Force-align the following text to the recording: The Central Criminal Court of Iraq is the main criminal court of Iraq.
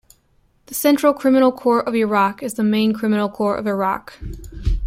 The 0.65 0.73
Central 0.73 1.13
Criminal 1.13 1.51
Court 1.51 1.87
of 1.87 1.93
Iraq 1.93 2.41
is 2.41 2.55
the 2.55 2.63
main 2.63 2.91
criminal 2.91 3.29
court 3.29 3.59
of 3.59 3.67
Iraq. 3.67 4.17